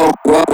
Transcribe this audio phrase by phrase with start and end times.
[0.00, 0.49] what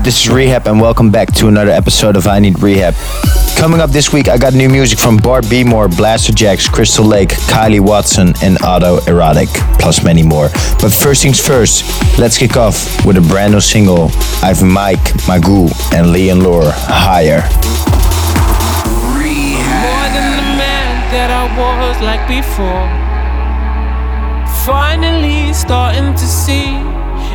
[0.00, 0.04] up?
[0.04, 3.56] This is R3HAB, and welcome back to another episode of I Need R3HAB.
[3.58, 7.30] Coming up this week, I got new music from Bart B More, Blasterjaxx, Crystal Lake,
[7.48, 10.48] Kylie Watson, and Autoerotique, plus many more.
[10.80, 11.84] But first things first,
[12.18, 14.10] let's kick off with a brand new single.
[14.42, 17.42] I've Mike, Mago, and Leon Lour, Higher.
[21.60, 22.88] Was like before.
[24.64, 26.89] Finally starting to see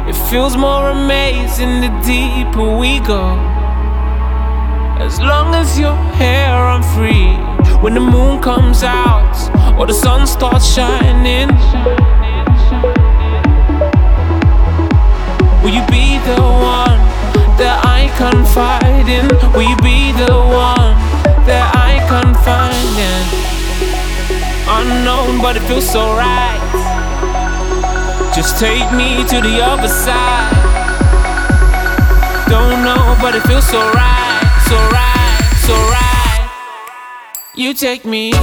[0.08, 3.26] it feels more amazing the deeper we go.
[5.00, 7.34] As long as you're here, I'm free.
[7.82, 9.36] When the moon comes out
[9.80, 11.50] or the sun starts shining,
[15.62, 17.02] will you be the one
[17.58, 19.28] that I confide in?
[19.54, 20.34] Will you be the
[20.70, 20.94] one
[21.50, 23.22] that I confide in?
[24.68, 26.85] Unknown, but it feels so right.
[28.36, 30.52] Just take me to the other side.
[32.50, 36.50] Don't know, but it feels so right, so right, so right.
[37.56, 38.34] You take me.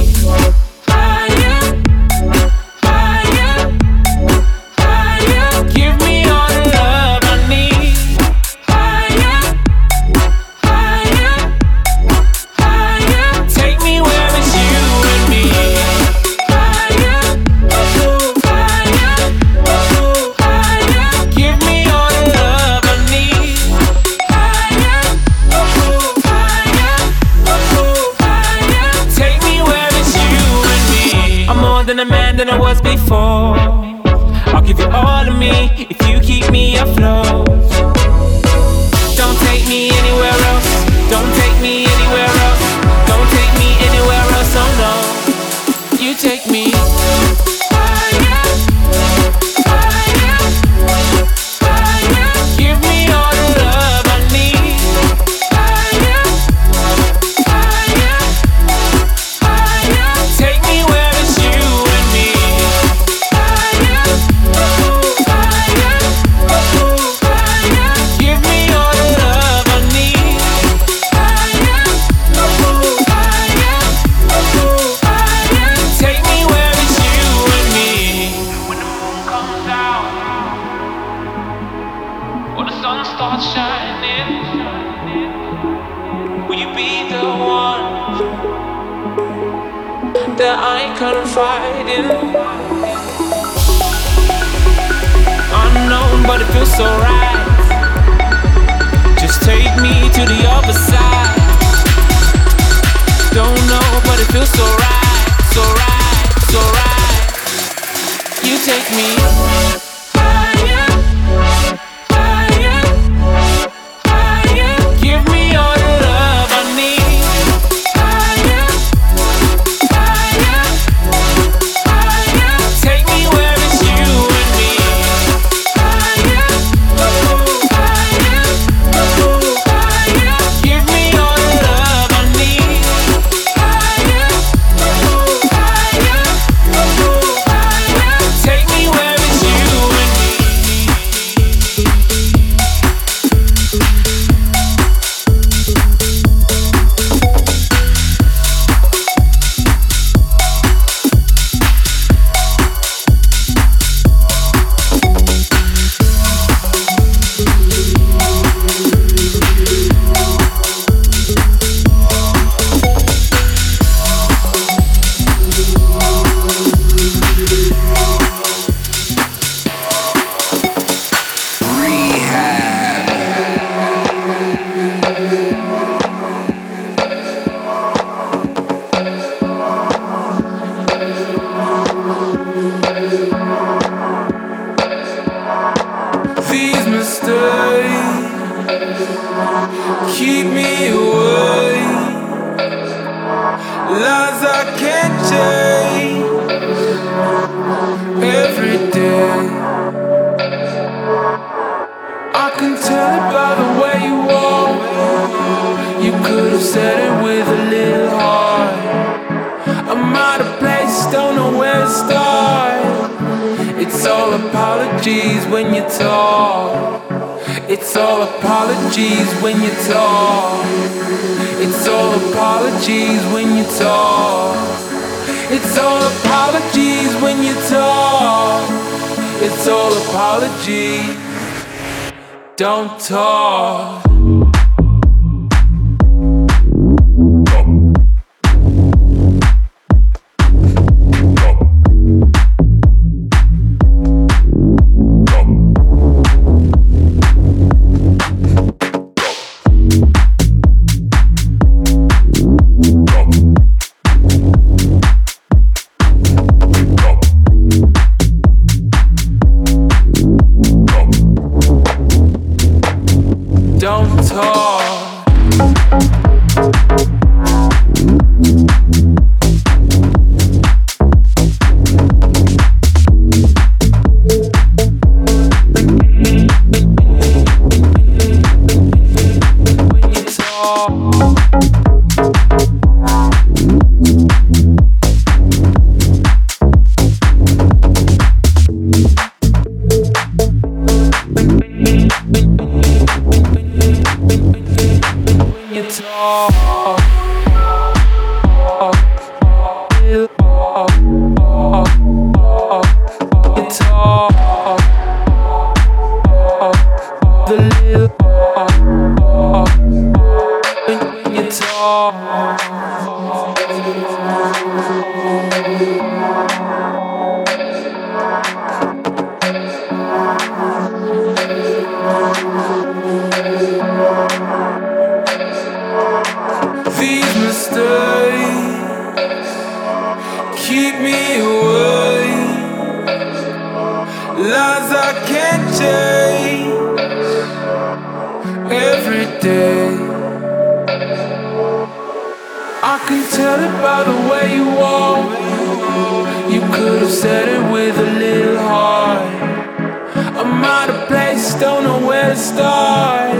[351.63, 353.35] Don't know where to start.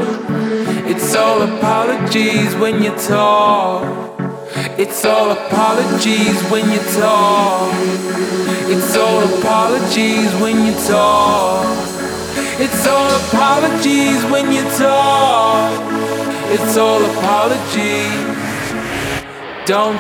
[0.90, 3.84] It's all apologies when you talk.
[4.80, 7.74] It's all apologies when you talk.
[8.74, 11.66] It's all apologies when you talk.
[12.60, 15.72] It's all apologies when you talk.
[16.56, 18.24] It's all apologies.
[19.66, 20.00] Don't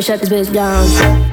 [0.00, 1.31] shut this bitch down.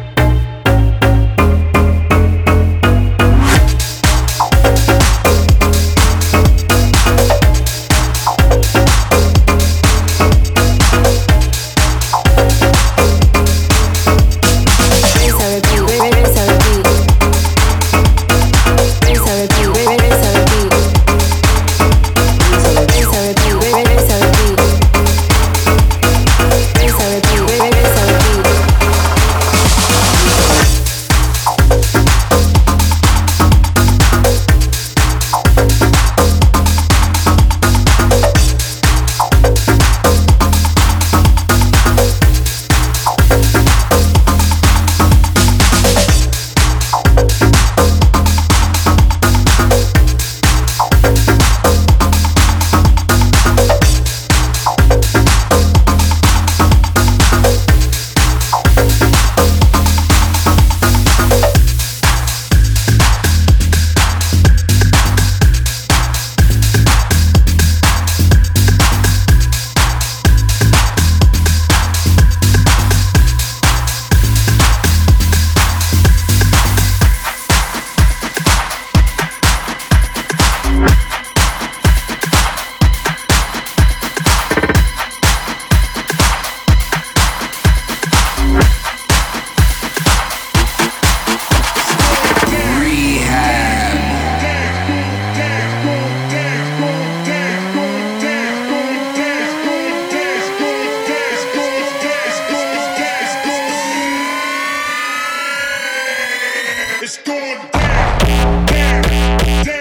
[107.67, 109.78] down, down, down.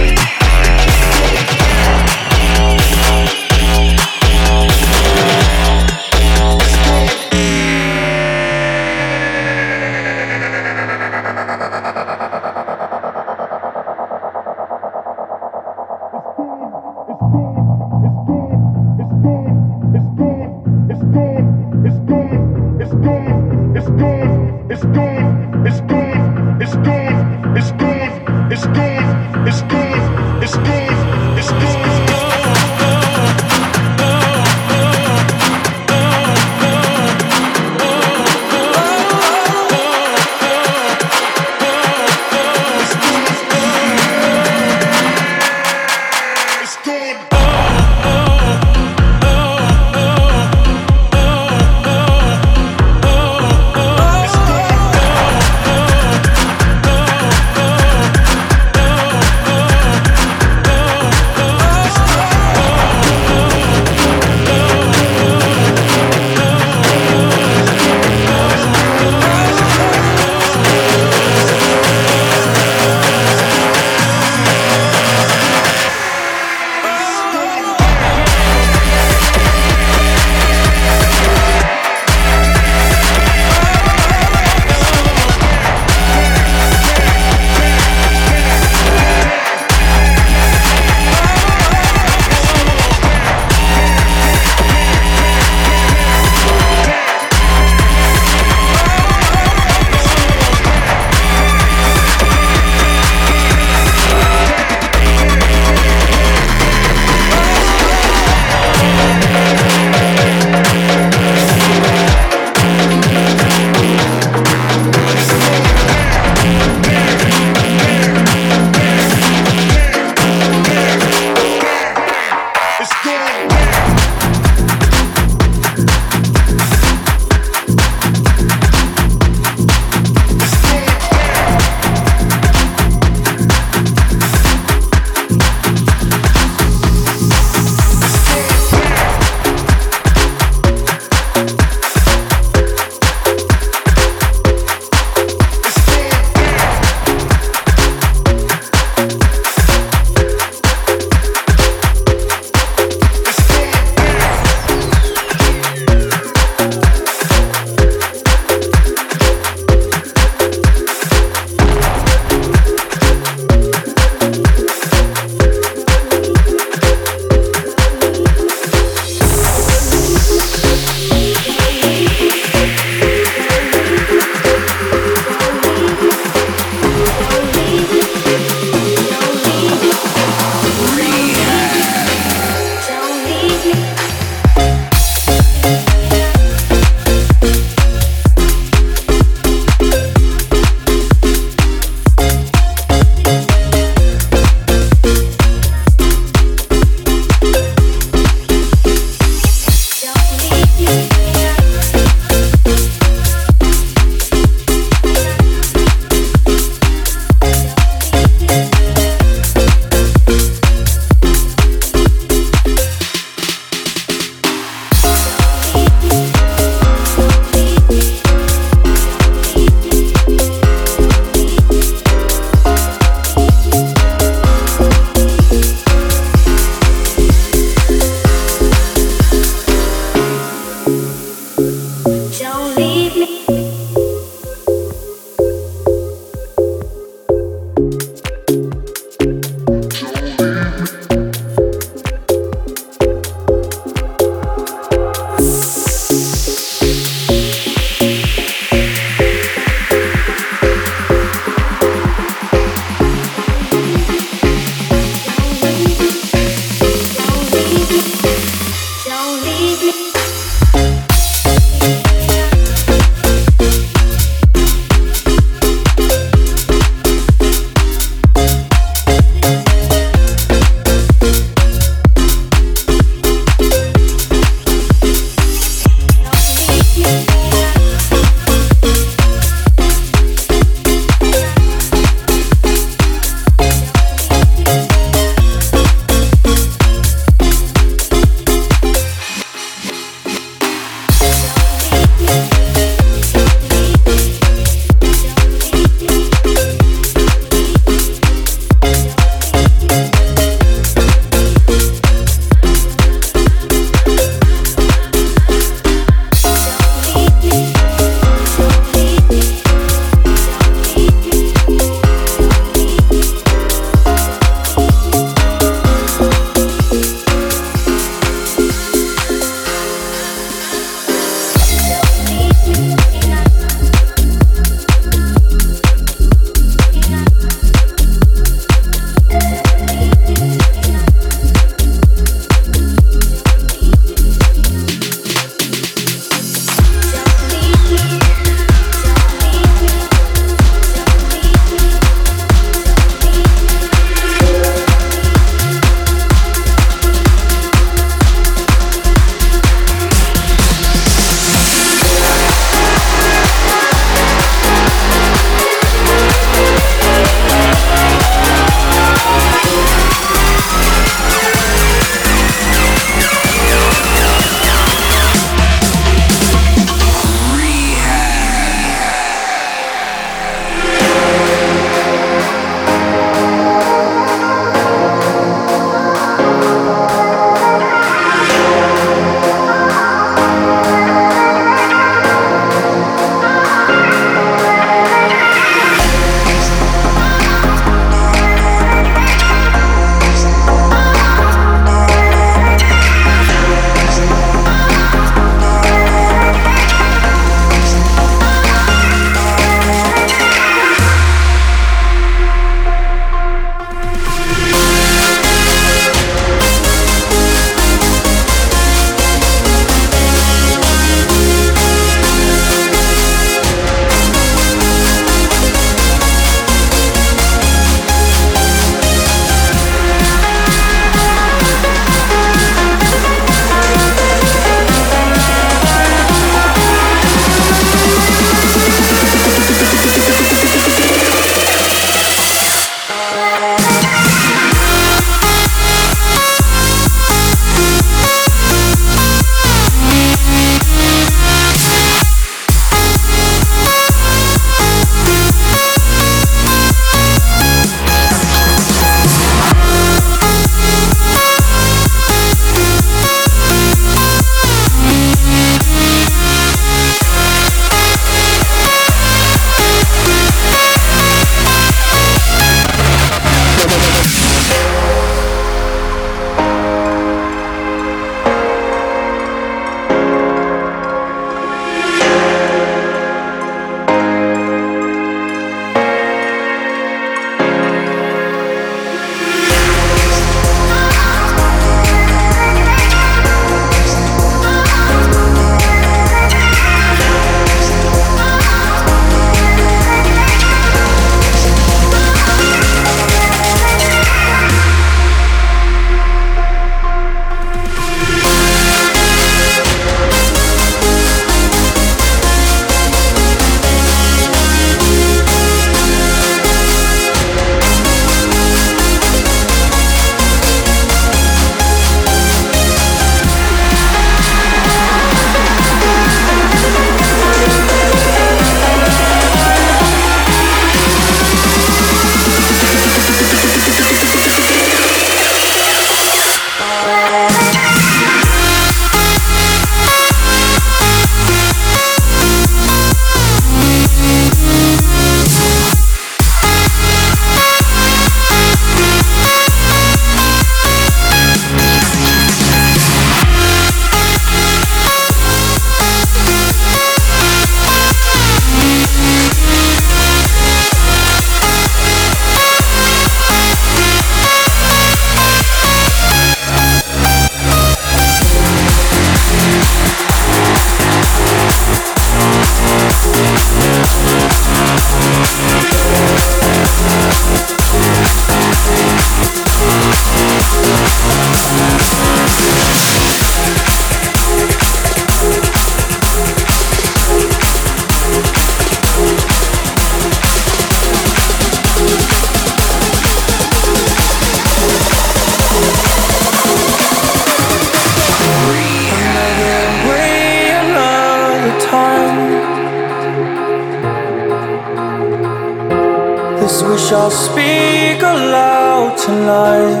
[599.28, 600.00] Tonight.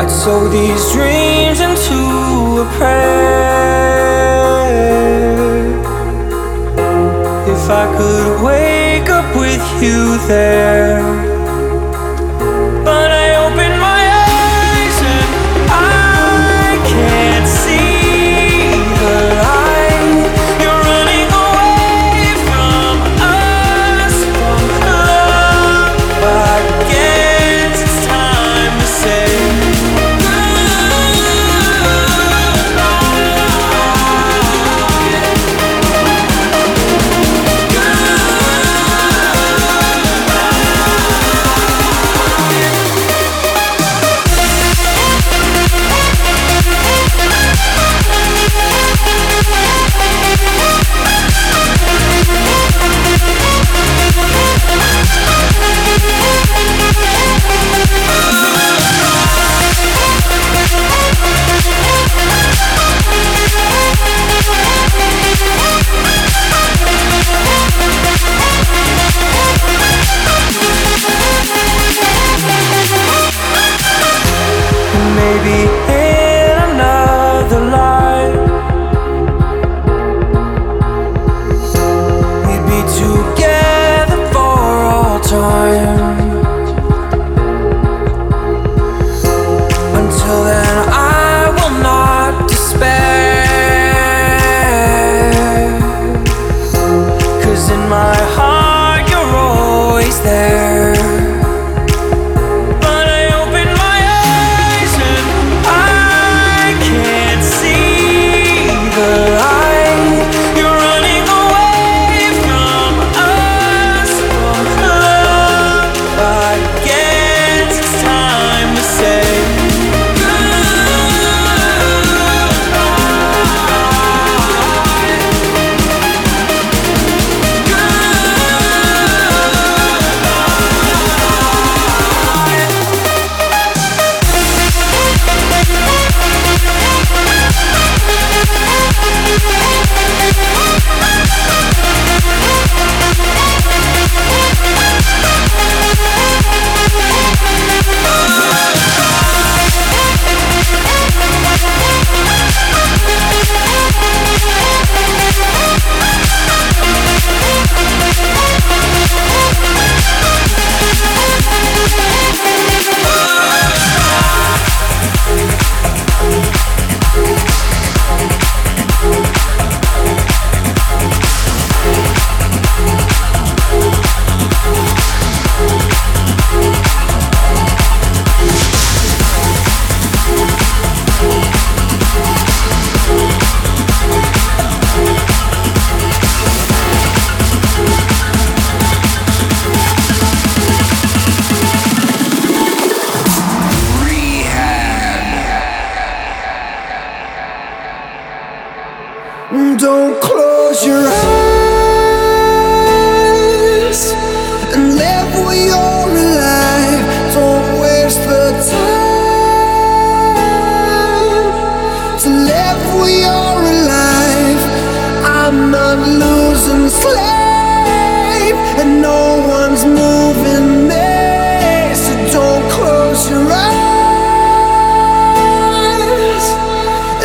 [0.00, 2.00] I'd sow these dreams into
[2.64, 3.06] a prayer.
[7.54, 11.45] If I could wake up with you there.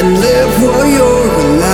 [0.04, 1.71] and live while you're alive.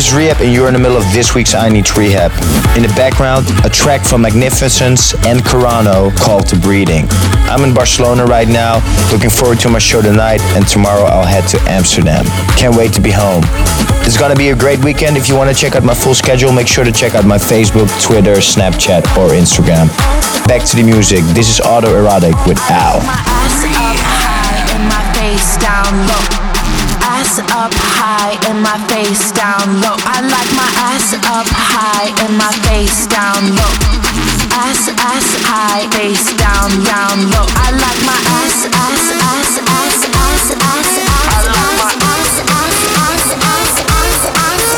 [0.00, 2.32] Is R3HAB, and you're in the middle of this week's I Need R3HAB.
[2.74, 7.04] In the background, a track from Magnificence and Carano called The Breeding.
[7.52, 8.80] I'm in Barcelona right now,
[9.12, 12.24] looking forward to my show tonight, and tomorrow I'll head to Amsterdam.
[12.56, 13.44] Can't wait to be home.
[14.08, 15.18] It's gonna be a great weekend.
[15.18, 17.90] If you wanna check out my full schedule, make sure to check out my Facebook,
[18.00, 19.92] Twitter, Snapchat, or Instagram.
[20.48, 21.20] Back to the music.
[21.36, 23.04] This is Autoerotique with Al.
[23.04, 26.40] ass up high and my face down low.
[30.04, 33.72] I like my ass up high and my face down low.
[34.52, 37.48] Ass, ass high, face down, down low.
[37.48, 41.00] I like my ass, ass, ass, ass, ass, ass, ass,
[41.64, 44.68] ass, ass, ass, ass, ass, ass, ass, ass, ass.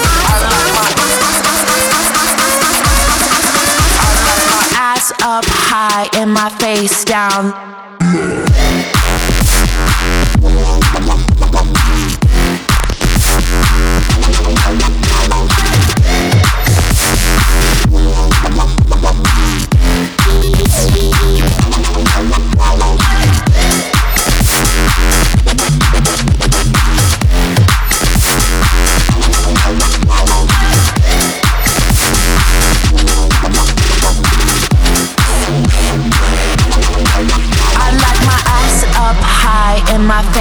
[4.78, 7.71] Ass up high and my face down.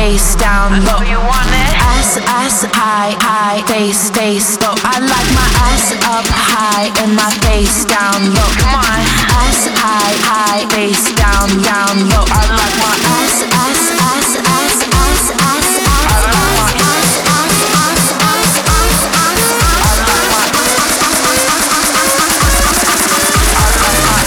[0.02, 1.02] Face down low.
[1.06, 1.74] You want it?
[1.94, 4.74] Ass, ass, high, high, face, face low.
[4.82, 8.50] I like my ass up high and my face down low.
[8.58, 9.02] Come on.
[9.46, 12.26] Ass, high, high, face down, down low.
[12.26, 16.22] I like my ass, ass, ass, ass, ass, ass, ass.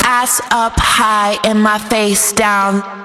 [0.06, 3.03] Ass up high and my face down.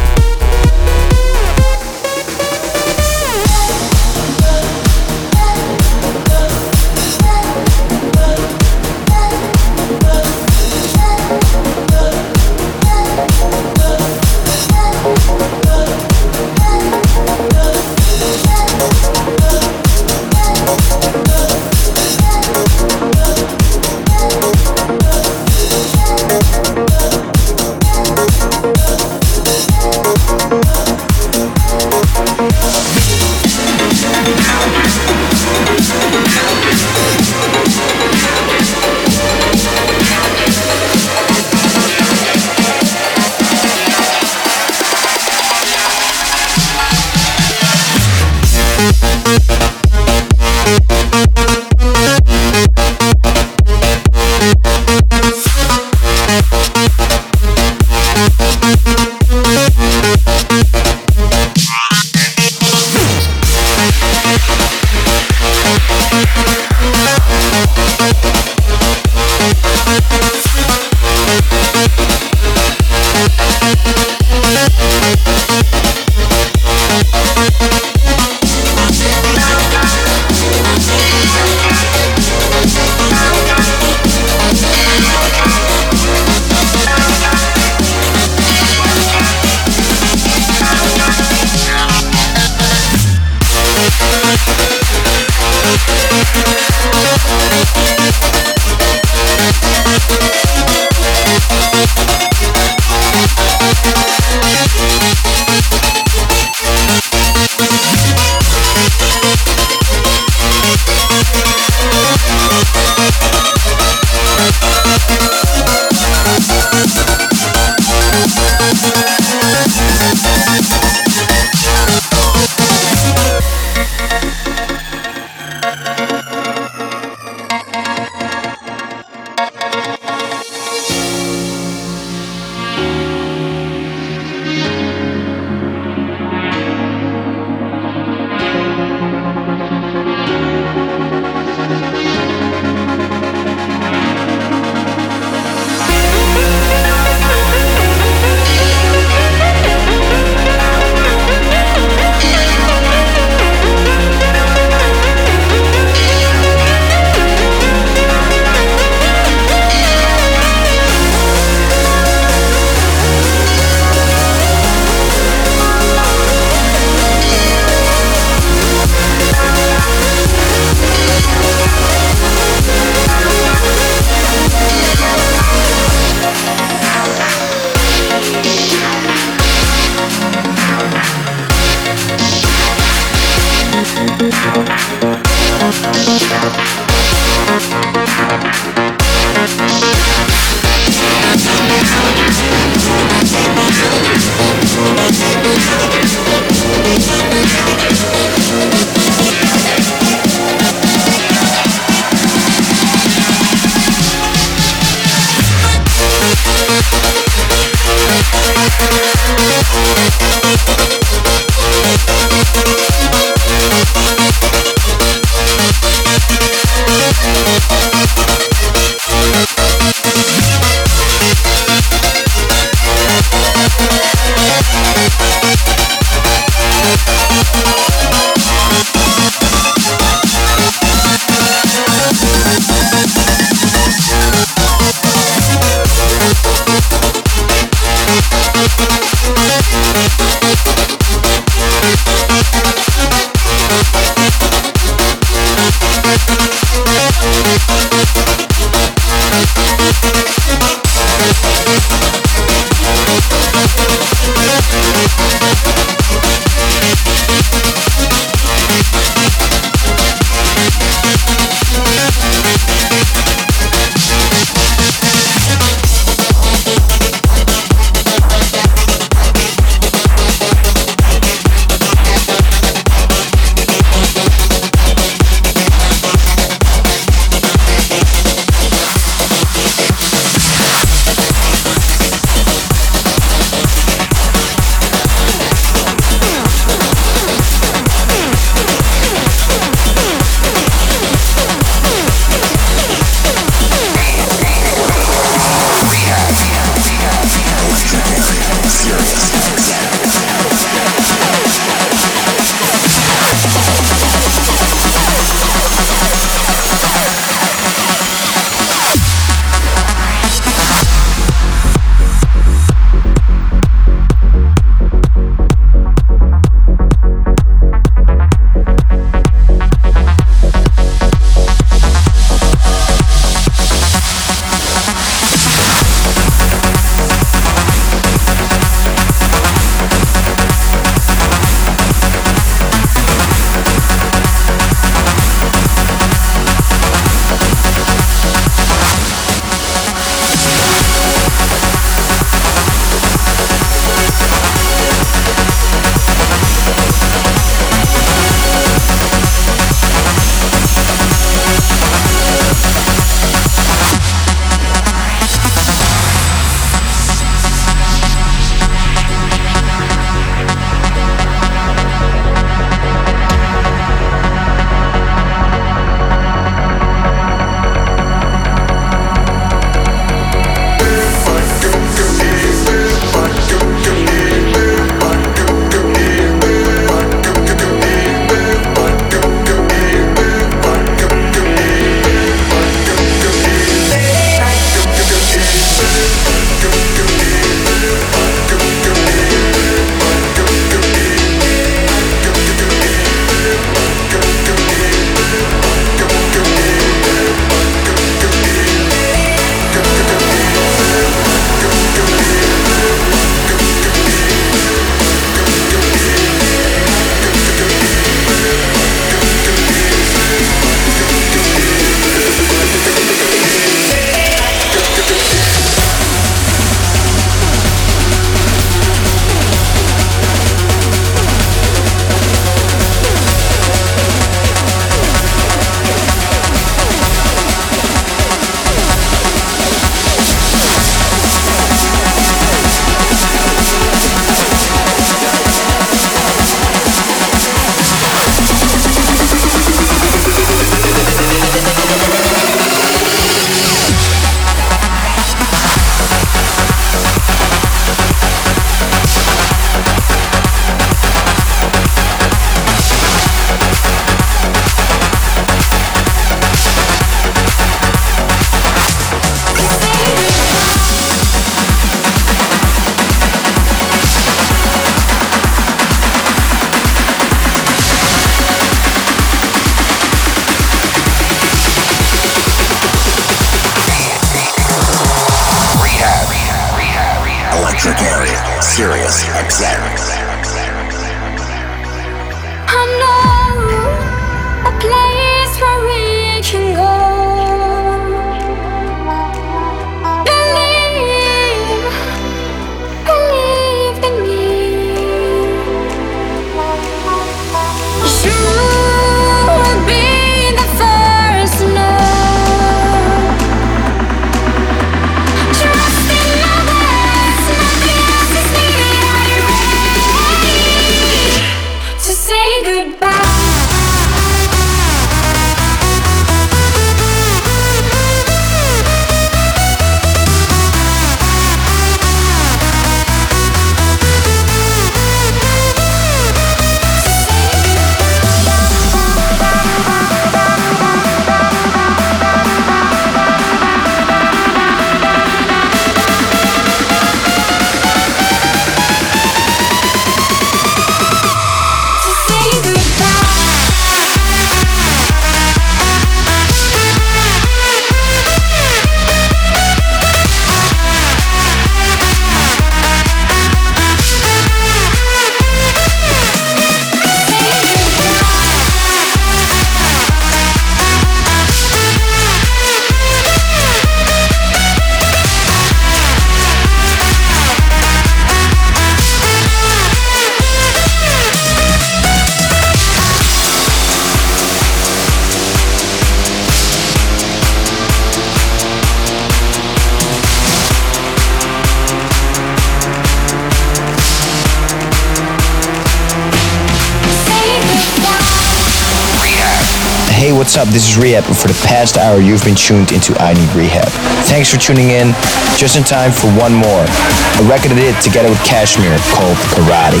[590.48, 590.68] What's up?
[590.72, 593.92] This is R3HAB, and for the past hour, you've been tuned into I Need R3HAB.
[594.32, 595.12] Thanks for tuning in.
[595.60, 596.88] Just in time for one more.
[596.88, 600.00] A record I did together with KSHMR called Karate.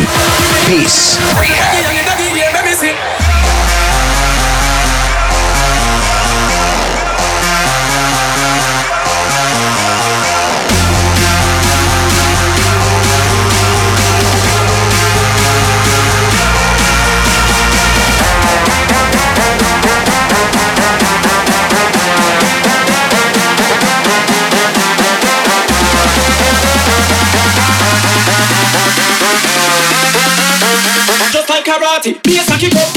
[0.64, 1.20] Peace.
[1.36, 1.97] R3HAB.
[32.06, 32.87] And kick up.